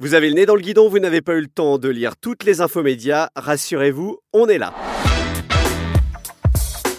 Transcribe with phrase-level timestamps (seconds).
[0.00, 2.16] Vous avez le nez dans le guidon, vous n'avez pas eu le temps de lire
[2.16, 4.72] toutes les infos médias, rassurez-vous, on est là.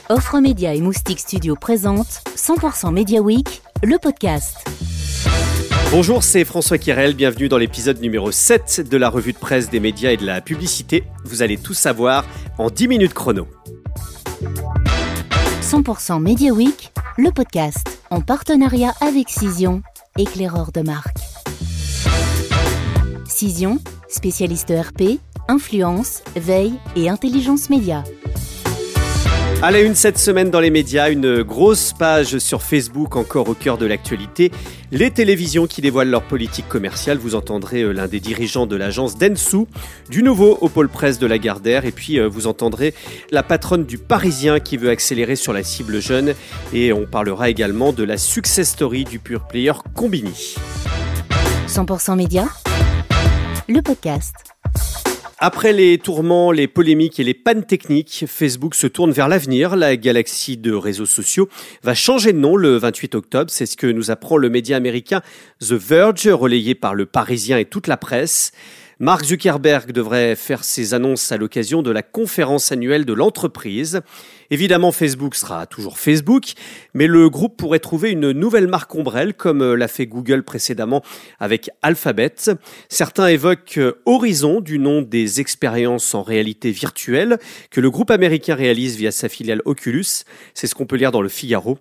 [0.10, 4.58] Offre Média et Moustique Studio présente 100% Media Week, le podcast.
[5.92, 9.79] Bonjour, c'est François Kirel, bienvenue dans l'épisode numéro 7 de la revue de presse des
[9.79, 11.05] médias et de la publicité.
[11.23, 12.25] Vous allez tout savoir
[12.57, 13.47] en 10 minutes chrono.
[15.61, 19.84] 100% Media Week, le podcast, en partenariat avec Cision,
[20.18, 21.18] éclaireur de marque.
[23.39, 23.79] Cision,
[24.09, 28.03] spécialiste RP, influence, veille et intelligence média.
[29.61, 33.53] À la une cette semaine dans les médias, une grosse page sur Facebook encore au
[33.53, 34.52] cœur de l'actualité.
[34.91, 37.17] Les télévisions qui dévoilent leur politique commerciale.
[37.17, 39.67] Vous entendrez euh, l'un des dirigeants de l'agence Densu,
[40.09, 41.85] du nouveau au pôle presse de la Gardère.
[41.85, 42.94] Et puis euh, vous entendrez
[43.31, 46.33] la patronne du Parisien qui veut accélérer sur la cible jeune.
[46.73, 50.55] Et on parlera également de la success story du pure player Combini.
[51.69, 52.49] 100% média,
[53.70, 54.34] le podcast.
[55.38, 59.76] Après les tourments, les polémiques et les pannes techniques, Facebook se tourne vers l'avenir.
[59.76, 61.48] La galaxie de réseaux sociaux
[61.84, 63.52] va changer de nom le 28 octobre.
[63.52, 65.22] C'est ce que nous apprend le média américain
[65.61, 68.52] The Verge, relayé par le Parisien et toute la presse.
[69.02, 74.02] Mark Zuckerberg devrait faire ses annonces à l'occasion de la conférence annuelle de l'entreprise.
[74.52, 76.53] Évidemment, Facebook sera toujours Facebook,
[76.95, 81.03] mais le groupe pourrait trouver une nouvelle marque ombrelle comme euh, l'a fait Google précédemment
[81.39, 82.33] avec Alphabet.
[82.89, 87.38] Certains évoquent euh, Horizon du nom des expériences en réalité virtuelle
[87.70, 90.23] que le groupe américain réalise via sa filiale Oculus.
[90.55, 91.77] C'est ce qu'on peut lire dans le Figaro.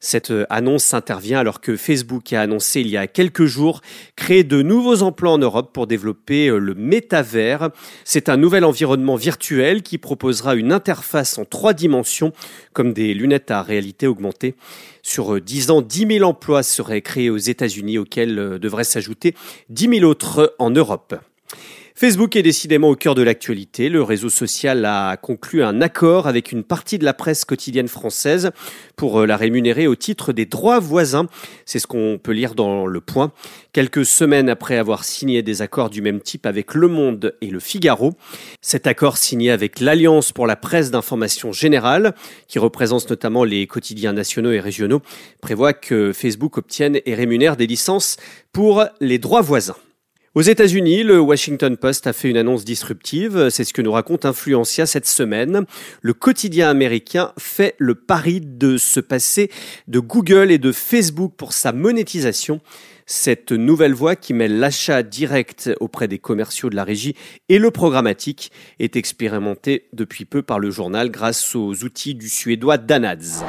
[0.00, 3.80] Cette euh, annonce intervient alors que Facebook a annoncé il y a quelques jours
[4.16, 7.70] créer de nouveaux emplois en Europe pour développer le métavers.
[8.04, 12.07] C'est un nouvel environnement virtuel qui proposera une interface en trois dimensions
[12.72, 14.54] comme des lunettes à réalité augmentée.
[15.02, 19.34] Sur 10 ans, 10 000 emplois seraient créés aux États-Unis, auxquels euh, devraient s'ajouter
[19.70, 21.14] 10 000 autres en Europe.
[22.00, 23.88] Facebook est décidément au cœur de l'actualité.
[23.88, 28.52] Le réseau social a conclu un accord avec une partie de la presse quotidienne française
[28.94, 31.26] pour euh, la rémunérer au titre des droits voisins.
[31.66, 33.32] C'est ce qu'on peut lire dans Le Point.
[33.72, 37.58] Quelques semaines après avoir signé des accords du même type avec Le Monde et Le
[37.58, 38.12] Figaro.
[38.62, 42.14] Cet accord signé avec l'Alliance pour la presse d'information générale,
[42.46, 45.02] qui représente notamment les quotidiens nationaux et régionaux,
[45.42, 48.18] prévoit que Facebook obtienne et rémunère des licences
[48.52, 49.74] pour les droits voisins.
[50.38, 53.48] Aux États-Unis, le Washington Post a fait une annonce disruptive.
[53.50, 55.64] C'est ce que nous raconte Influencia cette semaine.
[56.00, 59.50] Le quotidien américain fait le pari de se passer
[59.88, 62.60] de Google et de Facebook pour sa monétisation.
[63.04, 67.16] Cette nouvelle voie qui mêle l'achat direct auprès des commerciaux de la régie
[67.48, 72.78] et le programmatique est expérimentée depuis peu par le journal grâce aux outils du suédois
[72.78, 73.42] Danads.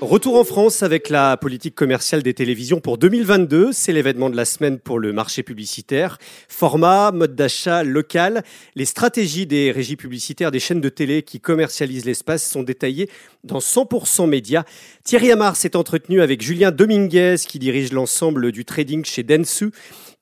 [0.00, 3.68] Retour en France avec la politique commerciale des télévisions pour 2022.
[3.72, 6.16] C'est l'événement de la semaine pour le marché publicitaire.
[6.48, 8.42] Format, mode d'achat, local.
[8.76, 13.10] Les stratégies des régies publicitaires des chaînes de télé qui commercialisent l'espace sont détaillées
[13.44, 14.64] dans 100% médias.
[15.04, 19.70] Thierry Amar s'est entretenu avec Julien Dominguez qui dirige l'ensemble du trading chez Densu.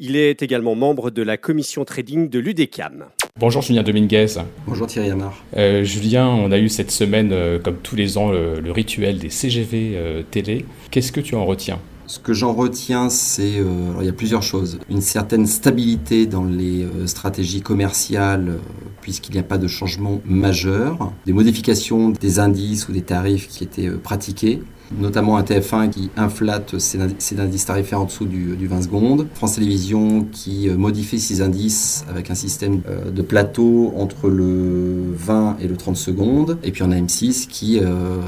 [0.00, 3.06] Il est également membre de la commission trading de l'UDECAM.
[3.40, 4.26] Bonjour Julien Dominguez.
[4.66, 5.32] Bonjour Thierry Amar.
[5.56, 9.30] Euh, Julien, on a eu cette semaine, euh, comme tous les ans, le, rituel des
[9.30, 10.66] CGV euh, télé.
[10.90, 11.78] Qu'est-ce que tu en retiens?
[12.08, 13.62] Ce que j'en retiens, c'est
[14.00, 14.80] il y a plusieurs choses.
[14.90, 18.58] Une certaine stabilité dans les stratégies commerciales,
[19.08, 21.12] puisqu'il n'y a pas de changement majeur.
[21.24, 24.60] Des modifications des indices ou des tarifs qui étaient pratiqués
[24.96, 26.98] notamment un TF1 qui inflate ses,
[27.38, 32.30] indices tarifaires en dessous du, 20 secondes, France Télévisions qui euh, modifie ses indices avec
[32.30, 36.90] un système euh, de plateau entre le 20 et le 30 secondes, et puis on
[36.90, 38.18] a M6 qui euh,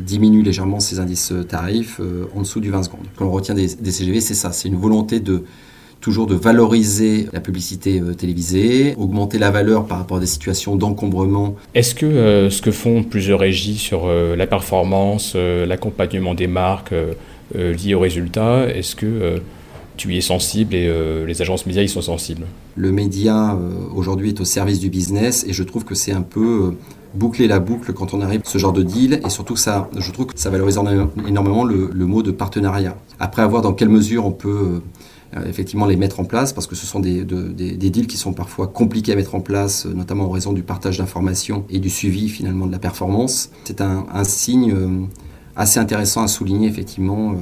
[0.00, 2.00] diminue légèrement ses indices tarifs
[2.34, 3.06] en dessous du 20 secondes.
[3.16, 5.44] Quand on retient des CGV, c'est ça, c'est une volonté de
[6.00, 10.76] toujours de valoriser la publicité euh, télévisée, augmenter la valeur par rapport à des situations
[10.76, 11.56] d'encombrement.
[11.74, 16.94] Est-ce que euh, ce que font plusieurs régies sur euh, la performance, l'accompagnement des marques
[17.54, 19.40] liées aux résultats, est-ce que
[19.96, 20.90] tu y es sensible et
[21.26, 22.46] les agences médias y sont sensibles?
[22.76, 23.58] Le média
[23.94, 26.74] aujourd'hui est au service du business et je trouve que c'est un peu
[27.14, 30.10] boucler la boucle quand on arrive à ce genre de deal et surtout ça, je
[30.12, 30.78] trouve que ça valorise
[31.26, 32.96] énormément le, le mot de partenariat.
[33.18, 34.80] Après, à voir dans quelle mesure on peut
[35.46, 39.12] effectivement les mettre en place parce que ce sont des, deals qui sont parfois compliqués
[39.12, 42.66] à mettre en place, euh, notamment en raison du partage d'informations et du suivi finalement
[42.66, 43.50] de la performance.
[43.64, 45.06] C'est un, signe euh,
[45.56, 47.34] assez intéressant à souligner effectivement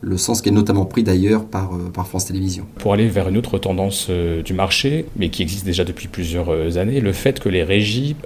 [0.00, 2.66] le sens qui est notamment pris d'ailleurs par, par, France Télévisions.
[2.78, 7.00] Pour aller vers une autre tendance du marché, mais qui existe déjà depuis plusieurs années,
[7.00, 8.16] le fait que les régies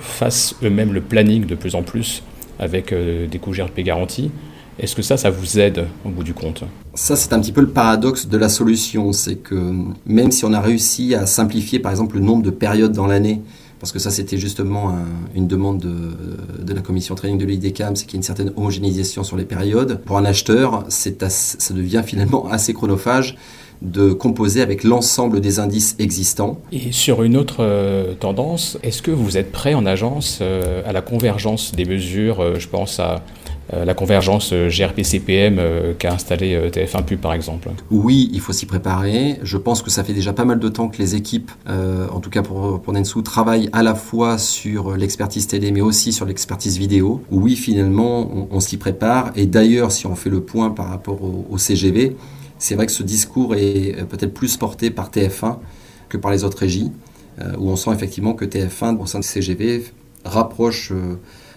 [0.00, 2.22] fassent eux-mêmes le planning de plus en plus
[2.58, 4.30] avec des coûts GRP garantis,
[4.78, 6.64] Est-ce que ça, ça vous aide au bout du compte?
[6.94, 9.12] Ça, c'est un petit peu le paradoxe de la solution.
[9.12, 9.72] C'est que
[10.06, 13.40] même si on a réussi à simplifier, par exemple, le nombre de périodes dans l'année,
[13.80, 14.94] parce que ça, c'était justement
[15.34, 19.24] une demande de, la commission training de l'IDECAM, c'est qu'il y ait une certaine homogénéisation
[19.24, 20.00] sur les périodes.
[20.06, 23.36] Pour un acheteur, ça devient finalement assez chronophage
[23.82, 26.58] de composer avec l'ensemble des indices existants.
[26.72, 30.92] Et sur une autre euh, tendance, est-ce que vous êtes prêt en agence euh, à
[30.92, 33.22] la convergence des mesures euh, Je pense à
[33.72, 35.60] la convergence GRP-CPM
[35.98, 39.38] qu'a installé TF1 Pub par exemple Oui, il faut s'y préparer.
[39.42, 42.30] Je pense que ça fait déjà pas mal de temps que les équipes, en tout
[42.30, 47.22] cas pour, Nensu, travaillent à la fois sur l'expertise télé mais aussi sur l'expertise vidéo.
[47.30, 49.32] Oui, finalement, on, s'y prépare.
[49.34, 52.16] Et d'ailleurs, si on fait le point par rapport au CGV,
[52.58, 55.58] c'est vrai que ce discours est euh, peut-être plus porté par TF1
[56.08, 56.90] que par les autres régies,
[57.40, 59.84] euh, où on sent effectivement que TF1, au sein de CGV,
[60.24, 61.16] rapproche, euh,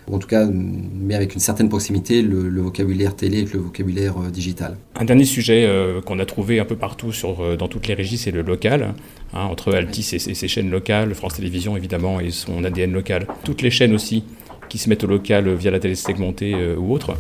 [0.09, 4.15] ou en tout cas met avec une certaine proximité le, vocabulaire télé avec le vocabulaire
[4.31, 4.77] digital.
[4.95, 5.69] Un dernier sujet
[6.05, 8.93] qu'on a trouvé un peu partout sur, dans toutes les régies, c'est le local,
[9.33, 13.27] hein, entre Altis et, ses chaînes locales, France Télévisions évidemment et son ADN local.
[13.43, 14.23] Toutes les chaînes aussi
[14.69, 17.15] qui se mettent au local via la télé segmentée ou autre.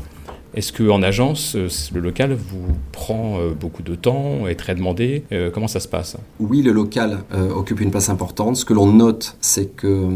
[0.57, 5.23] Est-ce qu'en agence, euh, le local vous prend euh, beaucoup de temps, est très demandé
[5.31, 6.17] euh, Comment ça se passe?
[6.39, 7.19] Oui, le local
[7.55, 8.55] occupe une place importante.
[8.55, 10.07] Ce que l'on note, c'est que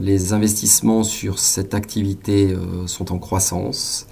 [0.00, 2.54] les investissements sur cette activité
[2.86, 4.06] sont en croissance,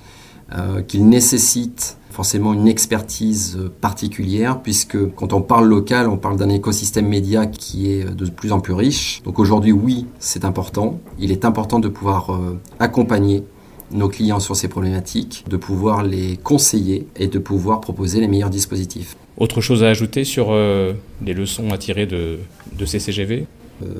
[0.87, 7.08] qu'ils nécessitent forcément une expertise particulière, puisque quand on parle local, on parle d'un écosystème
[7.08, 9.23] média qui est de plus en plus riche.
[9.25, 11.00] Donc aujourd'hui, oui, c'est important.
[11.19, 12.41] Il est important de pouvoir
[12.79, 13.44] accompagner
[13.93, 18.50] nos clients sur ces problématiques, de pouvoir les conseiller et de pouvoir proposer les meilleurs
[18.50, 19.17] dispositifs.
[19.37, 20.93] Autre chose à ajouter sur euh,
[21.25, 22.38] les leçons à tirer de,
[22.79, 23.46] de euh,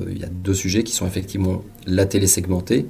[0.09, 2.85] Il y a deux sujets qui sont effectivement la télé segmentée,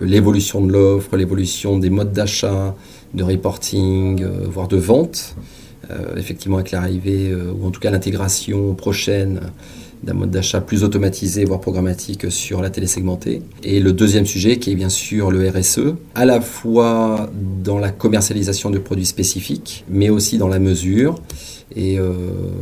[0.00, 2.74] l'évolution de l'offre, l'évolution des modes d'achat,
[3.14, 5.36] de reporting, euh, voire de vente.
[6.16, 9.40] effectivement, avec l'arrivée, ou en tout cas l'intégration prochaine
[10.06, 13.42] d'un mode d'achat plus automatisé, voire programmatique sur la télé segmentée.
[13.64, 17.28] Et le deuxième sujet qui est bien sûr le RSE, à la fois
[17.62, 21.16] dans la commercialisation de produits spécifiques, mais aussi dans la mesure.
[21.74, 22.12] Et euh,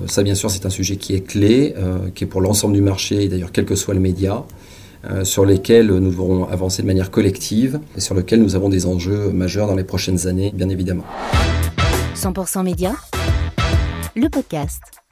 [0.07, 2.81] ça, bien sûr, c'est un sujet qui est clé, euh, qui est pour l'ensemble du
[2.81, 4.45] marché, et d'ailleurs, quel que soit le média,
[5.11, 8.87] euh, sur lesquels nous devrons avancer de manière collective et sur lesquels nous avons des
[8.87, 11.05] enjeux majeurs dans les prochaines années, bien évidemment.
[12.17, 12.95] 100% Média,
[14.17, 15.04] le podcast.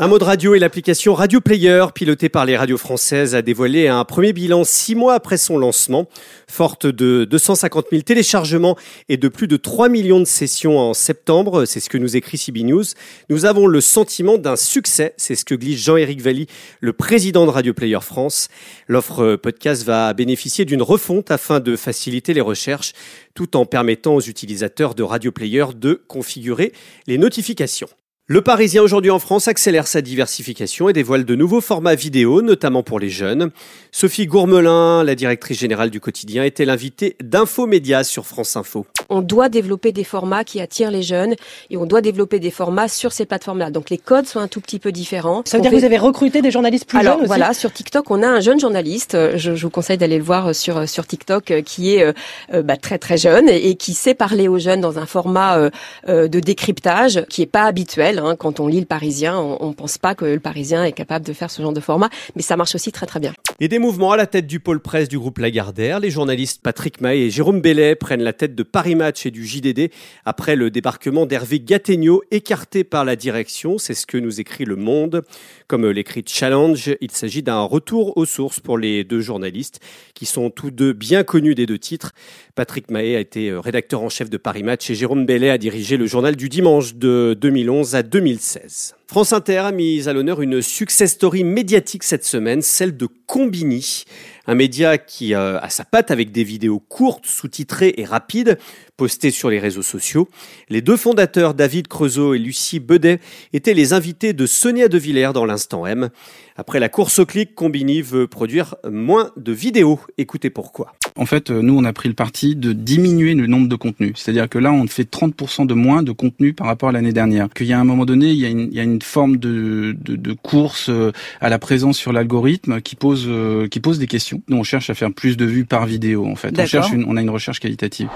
[0.00, 3.88] Un mot de radio et l'application Radio Player, pilotée par les radios françaises, a dévoilé
[3.88, 6.06] un premier bilan six mois après son lancement.
[6.46, 8.78] Forte de 250 000 téléchargements
[9.08, 12.38] et de plus de 3 millions de sessions en septembre, c'est ce que nous écrit
[12.38, 12.84] CB News,
[13.28, 16.46] nous avons le sentiment d'un succès, c'est ce que glisse Jean-Éric Valli,
[16.78, 18.50] le président de Radio Player France.
[18.86, 22.92] L'offre podcast va bénéficier d'une refonte afin de faciliter les recherches
[23.34, 26.72] tout en permettant aux utilisateurs de Radio Player de configurer
[27.08, 27.88] les notifications.
[28.30, 32.82] Le Parisien aujourd'hui en France accélère sa diversification et dévoile de nouveaux formats vidéo, notamment
[32.82, 33.52] pour les jeunes.
[33.90, 38.86] Sophie Gourmelin, la directrice générale du quotidien, était l'invitée d'Infomédia sur France Info.
[39.08, 41.34] On doit développer des formats qui attirent les jeunes
[41.70, 43.70] et on doit développer des formats sur ces plateformes-là.
[43.70, 45.42] Donc les codes sont un tout petit peu différents.
[45.44, 47.72] Ça veut dire que vous avez recruté des journalistes plus Alors, jeunes aussi voilà, sur
[47.72, 49.16] TikTok, on a un jeune journaliste.
[49.36, 52.12] Je, je vous conseille d'aller le voir sur sur TikTok, euh, qui est euh,
[52.52, 55.70] euh, bah, très très jeune et, qui sait parler aux jeunes dans un format
[56.08, 58.18] de décryptage qui est pas habituel.
[58.18, 58.34] Hein.
[58.36, 61.32] Quand on lit le Parisien, on ne pense pas que le Parisien est capable de
[61.32, 63.32] faire ce genre de format, mais ça marche aussi très très bien.
[63.60, 66.00] Et des mouvements à la tête du pôle presse du groupe Lagardère.
[66.00, 69.46] Les journalistes Patrick May et Jérôme Bellet prennent la tête de Paris Match et du
[69.46, 69.90] JDD
[70.26, 73.78] après le débarquement d'Hervé Gattegno écarté par la direction.
[73.78, 75.24] C'est ce que nous écrit Le Monde.
[75.66, 79.80] Comme l'écrit Challenge, il s'agit d'un retour aux sources pour les deux journalistes
[80.14, 82.12] qui sont tous deux bien connus des deux titres.
[82.54, 85.96] Patrick Mahé a été rédacteur en chef de Paris Match et Jérôme Bellet a dirigé
[85.96, 88.94] le journal du dimanche de 2011 à 2016.
[89.06, 94.04] France Inter a mis à l'honneur une success story médiatique cette semaine, celle de Combini,
[94.48, 98.58] un média qui euh, a sa patte avec des vidéos courtes, sous-titrées et rapides,
[98.96, 100.26] postées sur les réseaux sociaux.
[100.70, 103.20] Les deux fondateurs, David Creusot et Lucie Bedet,
[103.52, 106.08] étaient les invités de Sonia De Villers dans l'instant M.
[106.56, 110.00] Après la course au clic, Combini veut produire moins de vidéos.
[110.16, 110.94] Écoutez pourquoi.
[111.14, 114.14] En fait, euh, nous, on a pris le parti de diminuer le nombre de contenus.
[114.16, 117.48] C'est-à-dire que là, on fait 30% de moins de contenu par rapport à l'année dernière.
[117.50, 119.94] Qu'il y a un moment donné, il y a une, forme de,
[120.42, 124.37] course euh, à la présence sur l'algorithme qui pose des questions.
[124.48, 126.58] Nous, on cherche à faire plus de vues par vidéo, en fait.
[126.58, 128.08] On, cherche une, on a une recherche qualitative.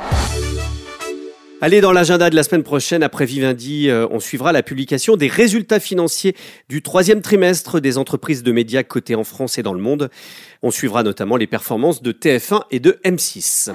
[1.64, 5.28] Allez, dans l'agenda de la semaine prochaine, après Vivendi, euh, on suivra la publication des
[5.28, 6.34] résultats financiers
[6.68, 10.10] du troisième trimestre des entreprises de médias cotées en France et dans le monde.
[10.62, 13.72] On suivra notamment les performances de TF1 et de M6.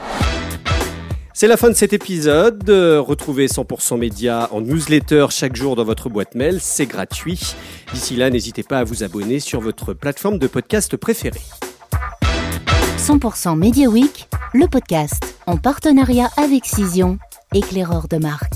[1.33, 2.69] C'est la fin de cet épisode.
[2.69, 6.57] Retrouvez 100% Média en newsletter chaque jour dans votre boîte mail.
[6.59, 7.39] C'est gratuit.
[7.93, 11.39] D'ici là, n'hésitez pas à vous abonner sur votre plateforme de podcast préférée.
[13.07, 17.19] 100% Media Week, le podcast en partenariat avec Cision,
[17.53, 18.55] éclaireur de marque.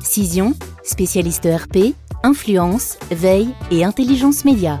[0.00, 4.78] Cision, spécialiste ERP, influence, veille et intelligence média.